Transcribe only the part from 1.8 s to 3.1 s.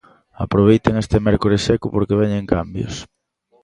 porque veñen cambios.